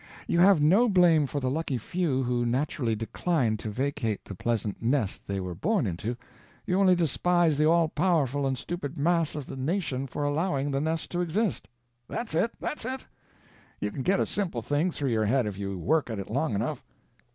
You 0.27 0.39
have 0.39 0.59
no 0.59 0.89
blame 0.89 1.27
for 1.27 1.39
the 1.39 1.51
lucky 1.51 1.77
few 1.77 2.23
who 2.23 2.43
naturally 2.43 2.95
decline 2.95 3.55
to 3.57 3.69
vacate 3.69 4.25
the 4.25 4.33
pleasant 4.33 4.81
nest 4.81 5.27
they 5.27 5.39
were 5.39 5.53
born 5.53 5.85
into, 5.85 6.17
you 6.65 6.79
only 6.79 6.95
despise 6.95 7.55
the 7.55 7.67
all 7.67 7.87
powerful 7.87 8.47
and 8.47 8.57
stupid 8.57 8.97
mass 8.97 9.35
of 9.35 9.45
the 9.45 9.55
nation 9.55 10.07
for 10.07 10.23
allowing 10.23 10.71
the 10.71 10.81
nest 10.81 11.11
to 11.11 11.21
exist." 11.21 11.67
"That's 12.07 12.33
it, 12.33 12.49
that's 12.59 12.83
it! 12.83 13.05
You 13.79 13.91
can 13.91 14.01
get 14.01 14.19
a 14.19 14.25
simple 14.25 14.63
thing 14.63 14.89
through 14.91 15.11
your 15.11 15.25
head 15.25 15.45
if 15.45 15.55
you 15.59 15.77
work 15.77 16.09
at 16.09 16.17
it 16.17 16.31
long 16.31 16.55
enough." 16.55 16.83